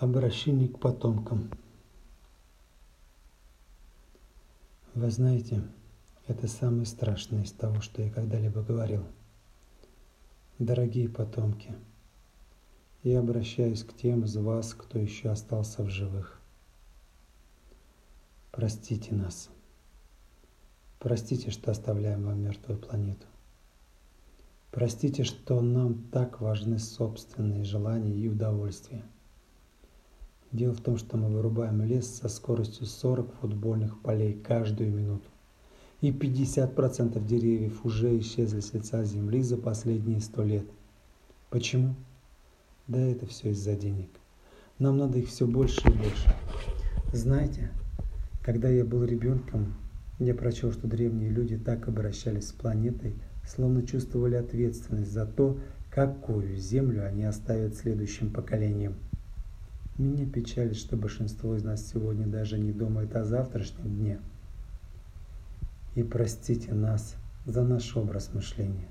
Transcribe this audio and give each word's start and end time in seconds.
Обращение 0.00 0.66
к 0.66 0.78
потомкам. 0.78 1.50
Вы 4.94 5.10
знаете, 5.10 5.62
это 6.26 6.48
самое 6.48 6.86
страшное 6.86 7.42
из 7.42 7.52
того, 7.52 7.82
что 7.82 8.00
я 8.00 8.10
когда-либо 8.10 8.62
говорил. 8.62 9.04
Дорогие 10.58 11.06
потомки, 11.06 11.74
я 13.02 13.20
обращаюсь 13.20 13.84
к 13.84 13.94
тем 13.94 14.24
из 14.24 14.34
вас, 14.36 14.72
кто 14.72 14.98
еще 14.98 15.28
остался 15.28 15.82
в 15.82 15.90
живых. 15.90 16.40
Простите 18.52 19.14
нас. 19.14 19.50
Простите, 20.98 21.50
что 21.50 21.72
оставляем 21.72 22.24
вам 22.24 22.40
мертвую 22.40 22.78
планету. 22.78 23.26
Простите, 24.70 25.24
что 25.24 25.60
нам 25.60 26.04
так 26.04 26.40
важны 26.40 26.78
собственные 26.78 27.64
желания 27.64 28.16
и 28.16 28.28
удовольствия– 28.28 29.04
Дело 30.52 30.74
в 30.74 30.80
том, 30.80 30.96
что 30.96 31.16
мы 31.16 31.28
вырубаем 31.28 31.80
лес 31.82 32.06
со 32.06 32.28
скоростью 32.28 32.86
40 32.86 33.34
футбольных 33.40 34.00
полей 34.00 34.34
каждую 34.34 34.92
минуту. 34.92 35.28
И 36.00 36.10
50% 36.10 37.24
деревьев 37.24 37.84
уже 37.84 38.18
исчезли 38.18 38.60
с 38.60 38.72
лица 38.72 39.04
земли 39.04 39.42
за 39.42 39.56
последние 39.56 40.20
100 40.20 40.42
лет. 40.44 40.66
Почему? 41.50 41.94
Да 42.88 42.98
это 42.98 43.26
все 43.26 43.50
из-за 43.50 43.76
денег. 43.76 44.08
Нам 44.80 44.96
надо 44.96 45.18
их 45.18 45.28
все 45.28 45.46
больше 45.46 45.88
и 45.88 45.92
больше. 45.92 46.34
Знаете, 47.12 47.70
когда 48.42 48.68
я 48.68 48.84
был 48.84 49.04
ребенком, 49.04 49.74
я 50.18 50.34
прочел, 50.34 50.72
что 50.72 50.88
древние 50.88 51.30
люди 51.30 51.56
так 51.58 51.86
обращались 51.86 52.48
с 52.48 52.52
планетой, 52.52 53.14
словно 53.46 53.86
чувствовали 53.86 54.34
ответственность 54.34 55.12
за 55.12 55.26
то, 55.26 55.58
какую 55.90 56.56
землю 56.56 57.06
они 57.06 57.24
оставят 57.24 57.76
следующим 57.76 58.32
поколениям. 58.32 58.94
Меня 60.00 60.24
печалит, 60.24 60.76
что 60.76 60.96
большинство 60.96 61.54
из 61.54 61.62
нас 61.62 61.86
сегодня 61.86 62.26
даже 62.26 62.58
не 62.58 62.72
думает 62.72 63.14
о 63.14 63.22
завтрашнем 63.22 63.98
дне. 63.98 64.18
И 65.94 66.02
простите 66.02 66.72
нас 66.72 67.16
за 67.44 67.62
наш 67.64 67.94
образ 67.98 68.30
мышления, 68.32 68.88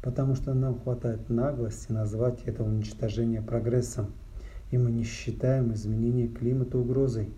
потому 0.00 0.36
что 0.36 0.54
нам 0.54 0.78
хватает 0.78 1.28
наглости 1.28 1.90
назвать 1.90 2.44
это 2.44 2.62
уничтожение 2.62 3.42
прогрессом, 3.42 4.12
и 4.70 4.78
мы 4.78 4.92
не 4.92 5.02
считаем 5.02 5.72
изменение 5.72 6.28
климата 6.28 6.78
угрозой. 6.78 7.34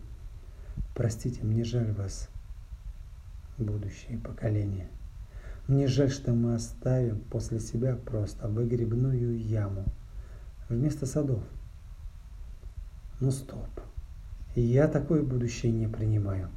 Простите, 0.94 1.42
мне 1.42 1.64
жаль 1.64 1.92
вас, 1.92 2.28
будущее 3.56 4.19
поколение. 4.19 4.89
Мне 5.69 5.86
жаль, 5.86 6.11
что 6.11 6.34
мы 6.34 6.55
оставим 6.55 7.20
после 7.30 7.61
себя 7.61 7.96
просто 7.96 8.46
выгребную 8.46 9.39
яму 9.39 9.86
вместо 10.69 11.06
садов– 11.06 11.42
ну 13.20 13.30
стоп. 13.30 13.68
Я 14.54 14.88
такое 14.88 15.22
будущее 15.22 15.72
не 15.72 15.86
принимаю. 15.86 16.48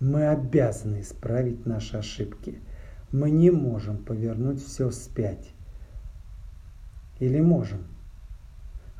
Мы 0.00 0.26
обязаны 0.28 1.02
исправить 1.02 1.66
наши 1.66 1.96
ошибки. 1.98 2.60
Мы 3.12 3.30
не 3.30 3.50
можем 3.50 3.98
повернуть 3.98 4.64
все 4.64 4.88
вспять. 4.88 5.52
Или 7.20 7.40
можем? 7.40 7.84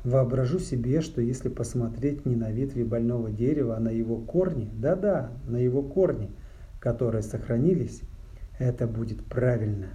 Воображу 0.03 0.59
себе, 0.59 1.01
что 1.01 1.21
если 1.21 1.49
посмотреть 1.49 2.25
не 2.25 2.35
на 2.35 2.51
ветви 2.51 2.83
больного 2.83 3.31
дерева, 3.31 3.75
а 3.75 3.79
на 3.79 3.89
его 3.89 4.17
корни, 4.17 4.69
да-да, 4.73 5.31
на 5.47 5.57
его 5.57 5.81
корни, 5.81 6.31
которые 6.79 7.23
сохранились, 7.23 8.01
это 8.59 8.87
будет 8.87 9.25
правильно. 9.25 9.87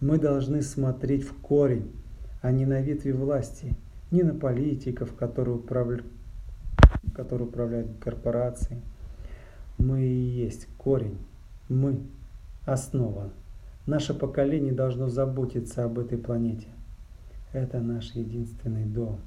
Мы 0.00 0.18
должны 0.18 0.62
смотреть 0.62 1.24
в 1.24 1.34
корень, 1.34 1.92
а 2.40 2.50
не 2.52 2.64
на 2.66 2.80
ветви 2.80 3.12
власти, 3.12 3.76
не 4.10 4.22
на 4.22 4.34
политиков, 4.34 5.14
которые 5.14 5.56
управляют 5.56 6.06
который 7.14 7.46
управляет 7.46 7.86
корпорацией. 8.00 8.80
Мы 9.78 10.02
и 10.02 10.28
есть 10.44 10.66
корень. 10.76 11.18
Мы– 11.68 12.00
основа. 12.66 13.30
Наше 13.86 14.12
поколение 14.12 14.72
должно 14.72 15.08
заботиться 15.08 15.84
об 15.84 15.98
этой 15.98 16.18
планете. 16.18 16.68
Это 17.52 17.80
наш 17.80 18.12
единственный 18.12 18.84
дом. 18.84 19.20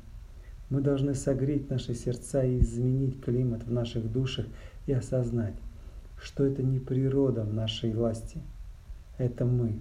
Мы 0.69 0.81
должны 0.81 1.15
согреть 1.15 1.69
наши 1.69 1.93
сердца 1.95 2.43
и 2.43 2.59
изменить 2.59 3.21
климат 3.21 3.63
в 3.63 3.71
наших 3.71 4.11
душах 4.11 4.45
и 4.85 4.93
осознать, 4.93 5.55
что 6.21 6.45
это 6.45 6.63
не 6.63 6.79
природа 6.79 7.43
в 7.43 7.53
нашей 7.53 7.91
власти. 7.91 8.39
Это 9.17 9.45
мы, 9.45 9.79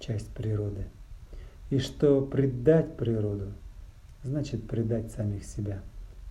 часть 0.00 0.28
природы. 0.30 0.86
И 1.70 1.78
что 1.78 2.20
предать 2.22 2.96
природу, 2.96 3.52
значит 4.22 4.66
предать 4.66 5.12
самих 5.12 5.44
себя. 5.44 5.82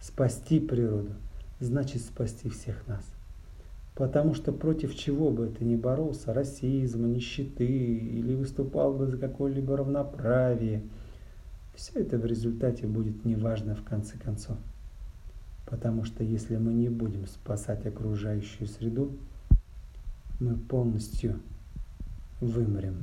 Спасти 0.06 0.59
природу 0.59 1.14
значит 1.62 2.02
спасти 2.02 2.50
всех 2.50 2.86
нас. 2.90 3.06
Потому 3.96 4.34
что 4.34 4.52
против 4.52 4.94
чего 4.97 5.30
бы 5.31 5.47
ты 5.47 5.64
ни 5.64 5.78
боролся, 5.78 6.34
расизма, 6.34 7.08
нищеты 7.08 7.66
или 7.66 8.36
выступал 8.36 8.94
бы 8.94 9.08
за 9.08 9.18
какое-либо 9.18 9.78
равноправие, 9.78 10.84
все 11.74 12.02
это 12.02 12.18
в 12.18 12.25
результате 12.25 12.86
будет 12.86 13.24
неважно 13.24 13.75
в 13.75 13.84
конце 13.86 14.18
концов. 14.18 14.58
Потому 15.68 16.03
что 16.03 16.22
если 16.22 16.58
мы 16.58 16.74
не 16.74 16.90
будем 16.90 17.25
спасать 17.25 17.85
окружающую 17.85 18.68
среду, 18.68 19.18
мы 20.41 20.58
полностью 20.58 21.40
вымрем. 22.41 22.97